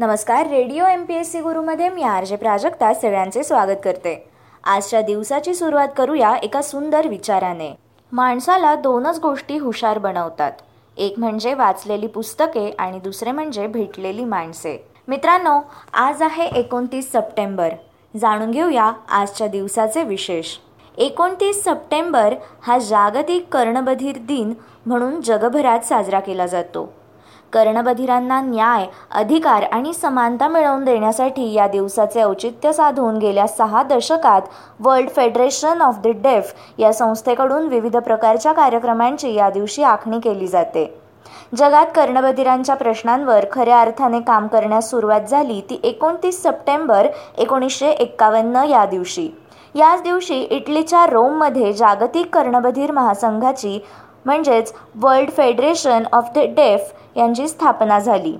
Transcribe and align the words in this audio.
नमस्कार 0.00 0.46
radio 0.46 0.86
M 0.86 1.04
P 1.04 1.14
S 1.14 1.32
C 1.32 1.40
गुरुमध्ये 1.40 1.88
मी 1.88 2.02
R 2.02 2.24
J 2.24 2.36
Prajakta 2.36 2.92
सगळ्यांचे 2.94 3.42
स्वागत 3.44 3.78
करते. 3.84 4.30
आजच्या 4.64 5.00
दिवसाची 5.02 5.54
सुरुवात 5.54 5.88
करूया 5.96 6.34
एका 6.36 6.62
सुंदर 6.62 7.06
विचाराने. 7.08 7.74
माणसाला 8.12 8.74
दोनच 8.74 9.18
गोष्टी 9.18 9.56
हुशार 9.58 9.98
बनवतात. 9.98 10.52
एक 10.96 11.18
म्हणजे 11.18 11.54
वाचलेली 11.54 12.06
पुस्तके 12.06 12.70
आणि 12.78 12.98
दुसरे 12.98 13.32
म्हणजे 13.32 13.66
भेटलेली 13.66 14.24
माणसे. 14.24 14.86
मित्रांनो 15.08 15.60
आज 15.94 16.22
आहे 16.22 16.46
एकोणतीस 16.46 17.12
सप्टेंबर. 17.12 17.68
जाणून 18.20 18.50
घेऊया 18.50 18.92
आजच्या 19.08 19.46
दिवसाचे 19.46 20.02
विशेष. 20.02 20.56
एकोणतीस 20.98 21.64
सप्टेंबर 21.64 22.34
हा 22.62 22.78
जागतिक 22.78 23.48
कर्णबधीर 23.52 24.18
दिन 24.18 24.54
म्हणून 24.86 25.20
जगभरात 25.20 25.80
साजरा 25.80 26.20
केला 26.20 26.46
जातो. 26.46 26.97
कर्णबधिरांना 27.52 28.40
न्याय 28.40 28.86
अधिकार 29.10 29.62
आणि 29.62 29.92
समानता 29.94 30.48
मिळवून 30.48 30.84
देण्यासाठी 30.84 31.52
या 31.52 31.66
दिवसाचे 31.68 32.22
औचित्य 32.22 32.72
साधून 32.72 33.18
गेल्या 33.18 33.46
सहा 33.46 33.82
दशकात 33.82 34.42
world 34.80 35.10
federation 35.10 35.82
of 35.82 35.98
the 36.04 36.12
deaf 36.22 36.52
या 36.78 36.92
संस्थेकडून 36.92 37.68
विविध 37.68 37.96
प्रकारच्या 37.96 38.52
कार्यक्रमांची 38.52 39.34
या 39.34 39.50
दिवशी 39.50 39.82
आखणी 39.82 40.20
केली 40.20 40.46
जाते. 40.46 40.86
जगात 41.56 41.86
कर्णबधिरांच्या 41.94 42.74
प्रश्नांवर 42.74 43.44
खऱ्या 43.52 43.80
अर्थाने 43.80 44.20
काम 44.20 44.46
करण्यास 44.46 44.90
सुरुवात 44.90 45.20
झाली 45.20 45.60
ती 45.60 45.80
एकोणतीस 45.84 46.42
सप्टेंबर 46.42 47.06
एकोणीसशे 47.38 47.90
एक्कावन्न 47.90 48.64
या 48.64 48.84
दिवशी. 48.86 49.28
याच 49.74 50.02
दिवशी 50.02 50.40
इटलीच्या 50.40 51.04
रोममध्ये 51.06 51.72
जागतिक 51.72 52.34
कर्णबधीर 52.34 52.92
महासंघाची 52.92 53.78
म्हणजेच 54.28 54.72
world 54.94 55.30
federation 55.30 56.04
of 56.12 56.30
the 56.34 56.38
deaf 56.56 56.92
यांची 57.16 57.46
स्थापना 57.48 57.98
झाली. 57.98 58.36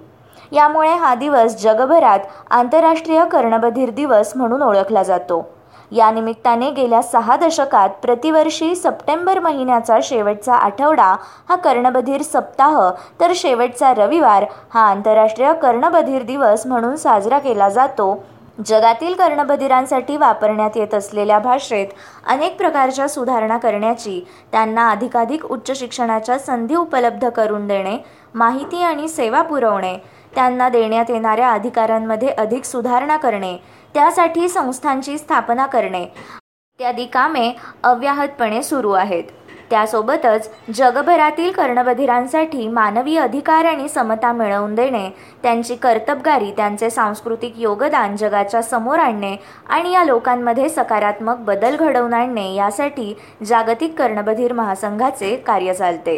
यामुळे 0.52 0.95
हा 0.95 1.14
दिवस 1.14 1.56
जगभरात 1.62 2.19
आंतरराष्ट्रीय 2.51 3.24
कर्णबधीर 3.24 3.91
दिवस 3.91 4.33
म्हणून 4.37 4.62
ओळखला 4.62 5.02
जातो. 5.02 5.47
या 5.92 6.11
निमित्ताने 6.11 6.70
गेल्या 6.70 7.00
सहा 7.03 7.36
दशकात 7.36 7.91
प्रतिवर्षी 8.03 8.75
सप्टेंबर 8.77 9.39
महिन्याचा 9.39 9.98
शेवटचा 10.03 10.55
आठवडा 10.55 11.14
हा 11.48 11.56
कर्णबधीर 11.56 12.22
सप्ताह 12.22 12.81
तर 13.20 13.33
शेवटचा 13.34 13.92
रविवार 13.94 14.44
हा 14.70 14.81
आंतरराष्ट्रीय 14.81 15.53
कर्णबधीर 15.62 16.22
दिवस 16.22 16.66
म्हणून 16.66 16.97
साजरा 16.97 17.39
केला 17.39 17.69
जातो 17.69 18.12
जगातील 18.59 19.14
कर्णबधिरांसाठी 19.14 20.17
वापरण्यात 20.17 20.77
येत 20.77 20.95
असलेल्या 20.95 21.39
भाषेत 21.39 21.87
अनेक 22.27 22.56
प्रकारच्या 22.59 23.09
सुधारणा 23.09 23.59
करण्याची 23.59 24.20
त्यांना 24.53 24.89
अधिकाधिक 24.91 25.45
उच्च 25.47 25.78
शिक्षणाच्या 25.78 26.39
संधी 26.39 26.75
उपलब्ध 26.75 27.28
करून 27.28 27.67
देणे 27.69 27.97
माहिती 28.34 28.83
आणि 28.83 29.09
सेवा 29.09 29.42
पुरवणे 29.42 29.97
त्यांना 30.34 30.69
देण्यात 30.69 31.11
येणाऱ्या 31.11 31.53
अधिकारांमध्ये 31.53 32.28
अधिक 32.28 32.65
सुधारणा 32.65 33.17
करणे 33.17 33.56
त्यासाठी 33.95 34.48
संस्थांची 34.48 35.19
स्थापना 35.19 35.67
करणे 35.67 36.03
इत्यादी 36.03 37.05
कामे 37.05 37.50
अव्याहतपणे 37.84 38.62
सुरू 38.62 38.91
आहेत. 38.93 39.25
त्यासोबतच 39.70 40.48
जगभरातील 40.74 41.50
कर्णबधिरांसाठी 41.52 42.66
मानवी 42.69 43.16
अधिकार 43.16 43.64
आणि 43.64 43.88
समता 43.88 44.33
मिळवून 44.33 44.75
देणे 44.75 45.08
त्यांची 45.42 45.75
कर्तबगारी 45.75 46.50
त्यांचे 46.50 46.91
सांस्कृतिक 46.91 47.58
योगदान 47.58 48.16
जगाच्या 48.16 48.62
समोर 48.62 48.98
आणणे 48.98 49.36
आणि 49.69 49.92
या 49.92 50.05
लोकांमध्ये 50.05 50.69
सकारात्मक 50.69 51.38
बदल 51.38 51.77
घडवून 51.77 52.14
आणणे 52.14 52.52
यासाठी 52.55 53.14
जागतिक 53.47 53.94
कर्णबधीर 53.98 54.52
महासंघाचे 54.52 55.34
कार्य 55.36 55.75
चालते. 55.75 56.16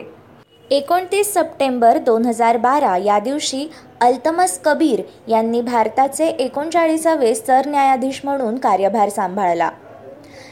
एकोणतीस 0.70 1.32
सप्टेंबर 1.34 1.98
दोन 1.98 2.24
हजार 2.24 2.56
बारा 2.56 2.96
या 2.96 3.18
दिवशी 3.18 3.66
अल्तमस 4.00 4.58
कबीर 4.64 5.00
यांनी 5.28 5.60
भारताचे 5.60 6.26
एकोणचाळीसावे 6.28 7.34
सरन्यायाधीश 7.34 8.20
म्हणून 8.24 8.58
कार्यभार 8.58 9.08
सांभाळला. 9.08 9.70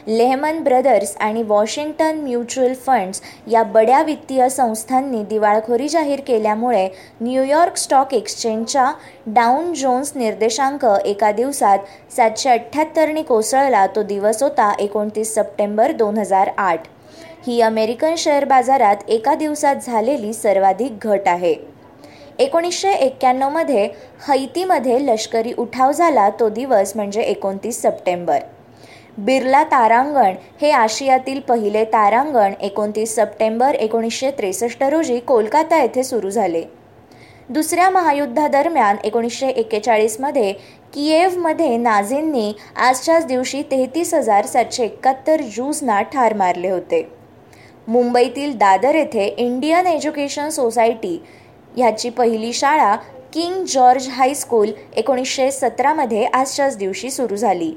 लेहमन 0.07 0.59
ब्रदर्स 0.63 1.15
आणि 1.19 1.43
वॉशिंग्टन 1.43 2.19
म्युच्युअल 2.19 2.73
फंड्स 2.73 3.21
या 3.47 3.63
बड्या 3.63 4.01
वित्तीय 4.03 4.47
संस्थांनी 4.49 5.23
दिवाळखोरी 5.23 5.89
जाहीर 5.89 6.21
केल्यामुळे 6.27 6.87
न्यूयॉर्क 7.21 7.77
स्टॉक 7.77 8.13
एक्सचेंजच्या 8.13 8.91
डाऊन 9.27 9.73
जोन्स 9.73 10.11
निर्देशांक 10.15 10.85
एका 11.05 11.31
दिवसात 11.31 11.79
सातशे 12.15 12.49
अठ्ठ्याहत्तरनी 12.49 13.23
कोसळला. 13.23 13.85
तो 13.87 14.03
दिवस 14.03 14.43
होता 14.43 14.71
एकोणतीस 14.79 15.33
सप्टेंबर 15.35 15.91
दोन 15.91 16.17
हजार 16.17 16.49
आठ. 16.57 16.87
ही 17.47 17.61
अमेरिकन 17.61 18.15
शेअर 18.17 18.45
बाजारात 18.45 18.95
एका 19.07 19.35
दिवसात 19.35 19.75
झालेली 19.87 20.33
सर्वाधिक 20.33 21.07
घट 21.07 21.27
आहे. 21.27 21.55
एकोणीसशे 22.39 22.91
एक्क्याण्णवमध्ये 22.91 23.83
हैतीमध्ये 24.27 25.05
लष्करी 25.05 25.53
उठाव 25.57 25.91
झाला. 25.91 26.29
तो 26.29 26.49
दिवस 26.49 26.95
म्हणजे 26.95 27.21
एकोणतीस 27.21 27.81
सप्टेंबर. 27.81 28.39
बिर्ला 29.25 29.63
तारांगण 29.63 30.35
हे 30.61 30.69
आशियातील 30.71 31.39
पहिले 31.39 31.83
तारांगण 31.85 32.53
एकोणतीस 32.61 33.15
सप्टेंबर 33.15 33.75
एकोणीसशे 33.75 34.29
त्रेसष्ट 34.31 34.83
रोजी 34.83 35.19
कोलकाता 35.19 35.81
येथे 35.81 36.03
सुरू 36.03 36.29
झाले. 36.29 36.61
दुसऱ्या 37.49 37.89
महायुद्धादरम्यान 37.89 38.97
एकोणीसशे 39.03 39.47
एक्केचाळीसमध्ये 39.47 40.51
किएव्हमध्ये 40.93 41.75
नाझींनी 41.77 42.51
आजच्याच 42.77 43.25
दिवशी 43.25 43.61
तेहतीस 43.71 44.13
हजार 44.13 44.45
सातशे 44.45 44.83
एकाहत्तर 44.83 45.41
ज्यूजना 45.45 46.01
ठार 46.13 46.33
मारले 46.33 46.69
होते. 46.69 47.01
मुंबईतील 47.87 48.57
दादर 48.57 48.95
येथे 48.95 49.25
इंडियन 49.27 49.87
एज्युकेशन 49.87 50.49
सोसायटी 50.49 51.17
ह्याची 51.77 52.09
पहिली 52.09 52.53
शाळा 52.53 52.95
किंग 53.33 53.63
जॉर्ज 53.65 54.07
हायस्कूल 54.09 54.71
एकोणीसशे 54.95 55.51
सतरामध्ये 55.51 56.25
आजच्याच 56.25 56.77
दिवशी 56.77 57.11
सुरू 57.11 57.35
झाली. 57.35 57.73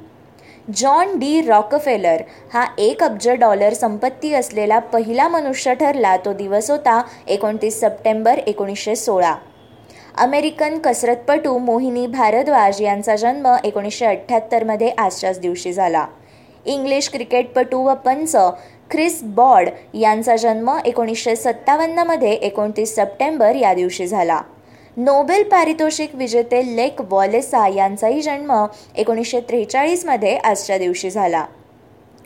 जॉन 0.71 1.19
डी 1.19 1.41
रॉकफेलर 1.43 2.23
हा 2.53 2.65
एक 2.79 3.03
अब्ज 3.03 3.29
डॉलर 3.31 3.75
संपत्ती 3.75 4.33
असलेला 4.35 4.79
पहिला 4.79 5.27
मनुष्य 5.29 5.75
ठरला 5.75 6.17
तो 6.17 6.33
दिवस 6.33 6.71
होता 6.71 7.01
एकोणतीस 7.29 7.81
सप्टेंबर 7.81 8.39
एकोणीसशे 8.39 8.95
सोळा. 8.97 9.35
अमेरिकन 10.19 10.79
कसरतपटू 10.79 11.59
मोहिनी 11.59 12.07
भारद्वाज 12.07 12.83
यांचा 12.83 13.17
जन्म 13.17 13.49
एकोणीसशे 13.65 14.07
अठ्ठ्याहत्तरमध्ये 14.07 14.91
आजच्याच 14.99 15.41
दिवशी 15.41 15.73
झाला. 15.73 16.07
इंग्लिश 16.65 17.09
क्रिकेटपटू 17.09 17.83
व 17.83 17.95
पंच 17.95 18.37
ख्रिस 18.91 19.23
बॉड 19.23 19.69
यांचा 19.95 20.37
जन्म 20.37 20.71
एकोणीसशे 20.85 21.37
सत्तावन्नमध्ये 21.37 22.33
एकोणतीस 22.33 22.95
सप्टेंबर 22.97 23.55
या 23.55 23.75
दिवशी 23.75 24.07
झाला. 24.07 24.41
नोबेल 24.97 25.43
पारितोषिक 25.43 26.15
विजेते 26.15 26.61
लेक 26.77 27.01
वॉलेसा 27.11 27.67
यांचाही 27.69 28.23
जन्म 28.23 28.53
एकोणीसशे 28.97 29.41
त्रेचाळीसमध्ये 29.41 30.37
आजच्या 30.37 30.77
दिवशी 30.79 31.11
झाला. 31.11 31.45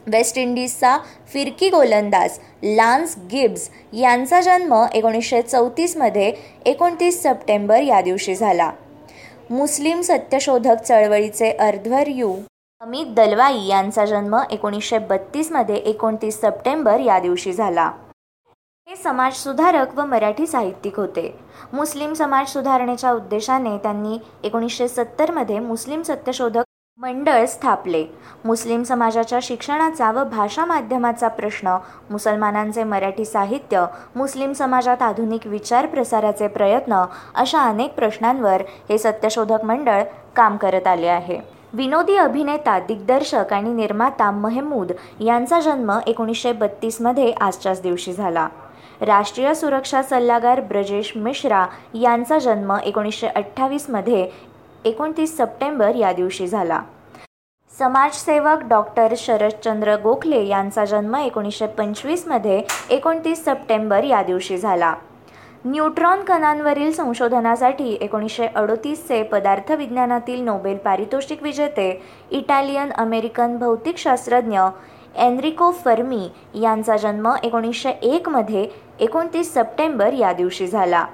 वेस्ट 0.06 0.38
इंडिजचा 0.38 0.96
फिरकी 1.32 1.68
गोलंदाज 1.68 2.38
लान्स 2.62 3.14
गिब्स 3.32 3.68
यांचा 3.92 4.40
जन्म 4.40 4.74
एकोणीसशे 4.94 5.42
चौतीसमध्ये 5.42 6.32
एकोणतीस 6.66 7.22
सप्टेंबर 7.22 7.80
या 7.80 8.00
दिवशी 8.00 8.34
झाला. 8.34 8.70
मुस्लिम 9.50 10.00
सत्यशोधक 10.00 10.82
चळवळीचे 10.82 11.50
अर्ध्वर्यू 11.50 12.34
अमित 12.80 13.14
दलवाई 13.16 13.66
यांचा 13.66 14.04
जन्म 14.04 14.36
एकोणीसशे 14.50 14.98
बत्तीसमध्ये 14.98 15.76
एकोणतीस 15.76 16.40
सप्टेंबर 16.40 17.00
या 17.00 17.18
दिवशी 17.18 17.52
झाला. 17.52 17.90
समाजसुधारक 19.06 19.98
व 19.98 20.04
मराठी 20.04 20.46
साहित्यिक 20.46 20.96
होते. 20.96 21.38
मुस्लिम 21.72 22.12
समाज 22.12 22.46
सुधारणेच्या 22.48 23.12
उद्देशाने 23.12 23.76
त्यांनी 23.78 24.18
एकोणीसशे 24.44 24.88
सत्तरमध्ये 24.88 25.58
मुस्लिम 25.58 26.02
सत्यशोधक 26.02 26.64
मंडळ 26.98 27.44
स्थापले. 27.44 28.04
मुस्लिम 28.44 28.82
समाजाच्या 28.82 29.38
शिक्षणाचा 29.42 30.10
व 30.12 30.24
भाषा 30.24 30.64
माध्यमाचा 30.64 31.28
प्रश्न 31.28 31.76
मुसलमानांचे 32.10 32.84
मराठी 32.84 33.24
साहित्य 33.24 33.84
मुस्लिम 34.16 34.52
समाजात 34.52 35.02
आधुनिक 35.02 35.46
विचार 35.46 35.86
प्रसाराचे 35.86 36.48
प्रयत्न 36.48 37.04
अशा 37.34 37.62
अनेक 37.62 37.94
प्रश्नांवर 37.94 38.62
हे 38.88 38.98
सत्यशोधक 38.98 39.64
मंडळ 39.64 40.02
काम 40.36 40.56
करत 40.56 40.86
आले 40.86 41.06
आहे. 41.06 41.40
विनोदी 41.72 42.16
अभिनेता 42.16 42.78
दिग्दर्शक 42.78 43.52
आणि 43.52 43.72
निर्माता 43.72 44.30
महमूद 44.30 44.92
यांचा 45.20 45.60
जन्म 45.60 45.98
एकोणीसशे 46.06 46.52
बत्तीसमध्ये 46.52 47.32
आजच्याच 47.40 47.82
दिवशी 47.82 48.12
झाला. 48.12 48.48
राष्ट्रीय 49.00 49.52
सुरक्षा 49.54 50.02
सल्लागार 50.02 50.60
ब्रजेश 50.60 51.12
मिश्रा 51.16 51.66
यांचा 51.94 52.38
जन्म 52.38 52.72
एकोणीसशे 52.84 53.26
अठ्ठावीसमध्ये 53.26 54.28
एकोणतीस 54.84 55.36
सप्टेंबर 55.36 55.94
या 55.94 56.12
दिवशी 56.12 56.46
झाला. 56.46 56.80
समाजसेवक 57.72 58.62
डॉक्टर 58.68 59.14
शरदचंद्र 59.16 59.96
गोखले 59.96 60.44
यांचा 60.46 60.84
जन्म 60.84 61.16
एकोणीसशे 61.16 61.66
पंचवीसमध्ये 61.66 62.62
एकोणतीस 62.90 63.44
सप्टेंबर 63.44 64.04
या 64.04 64.22
दिवशी 64.22 64.56
झाला. 64.58 64.94
न्यूट्रॉन 65.64 66.22
कणांवरील 66.24 66.92
संशोधनासाठी 66.92 67.96
एकोणीसशे 68.00 68.46
अडोतीसचे 68.46 69.22
पदार्थविज्ञानातील 69.22 70.42
नोबेल 70.44 70.76
पारितोषिक 70.76 71.42
विजेते 71.42 71.90
इटालियन 72.30 72.92
अमेरिकन 72.92 73.56
भौतिकशास्त्रज्ञ 73.58 74.60
एनरिको 75.16 75.70
फर्मी 75.70 76.28
यांचा 76.54 76.96
जन्म 76.96 77.28
एकोणीसशे 77.42 77.90
एकमध्ये 77.90 78.68
एकोणतीस 79.00 79.54
सप्टेंबर 79.54 80.12
या 80.12 80.32
दिवशी 80.32 80.66
झाला. 80.66 81.06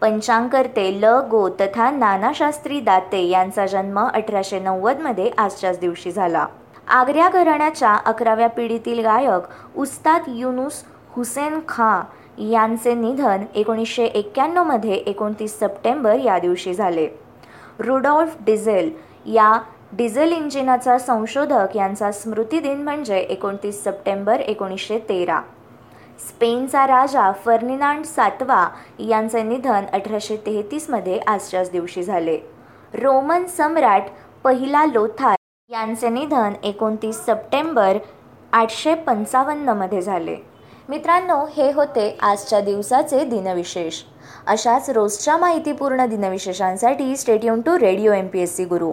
पंचांगकर्ते 0.00 0.90
ल. 1.00 1.04
गो. 1.30 1.48
तथा 1.48 1.90
नानाशास्त्री 1.90 2.80
दाते 2.80 3.22
यांचा 3.22 3.66
जन्म 3.66 3.98
अठराशे 3.98 4.60
नव्वदमध्ये 4.60 5.30
आजच्याच 5.38 5.78
दिवशी 5.78 6.10
झाला. 6.10 6.46
आग्र्या 6.88 7.28
घराण्याच्या 7.28 7.94
अकराव्या 7.94 8.48
पिढीतील 8.48 9.00
गायक 9.00 9.78
उस्ताद 9.78 10.22
युनुस 10.28 10.84
हुसेन 11.10 11.60
खां 11.68 12.00
यांचे 12.48 12.94
निधन 12.94 13.44
एकोणीसशे 13.54 14.04
एक्क्याण्णवमध्ये 14.04 14.94
एकोणतीस 14.94 15.58
सप्टेंबर 15.58 16.14
या 16.14 16.38
दिवशी 16.38 16.74
झाले. 16.74 17.08
रुडॉल्फ 17.78 18.36
डिझेल 18.40 18.90
या 19.26 19.60
डिझेल 19.96 20.32
इंजिनाचा 20.32 20.96
संशोधक 20.98 21.76
यांचा 21.76 22.10
स्मृतिदिन 22.12 22.82
म्हणजे 22.82 23.18
एकोणतीस 23.18 23.82
सप्टेंबर 23.84 24.40
एकोणीसशे 24.40 24.98
तेरा. 24.98 25.40
स्पेनचा 26.28 26.86
राजा 26.86 27.30
फर्निनांड 27.44 28.04
सातवा 28.04 28.68
यांचे 28.98 29.42
निधन 29.42 29.84
अठराशे 29.92 30.36
तेहतीसमध्ये 30.36 31.18
आजच्याच 31.26 31.70
दिवशी 31.70 32.02
झाले. 32.02 32.36
रोमन 32.94 33.46
सम्राट 33.46 34.10
पहिला 34.44 34.84
लोथार 34.86 35.36
यांचे 35.70 36.08
निधन 36.08 36.52
एकोणतीस 36.62 37.24
सप्टेंबर 37.26 37.98
आठशे 38.52 38.94
पंचावन्नमध्ये 38.94 40.02
झाले. 40.02 40.36
मित्रांनो 40.88 41.44
हे 41.56 41.72
होते 41.72 42.08
आजच्या 42.22 42.60
दिवसाचे 42.60 43.24
दिनविशेष. 43.24 44.02
अशाच 44.46 44.90
रोजच्या 44.90 45.36
माहितीपूर्ण 45.36 46.06
दिनविशेषांसाठी 46.06 47.16
stay tuned 47.16 47.60
to 47.60 47.78
radio 47.78 48.12
M 48.12 48.26
P 48.26 48.40
S 48.40 48.56
C 48.56 48.64
Guru 48.64 48.92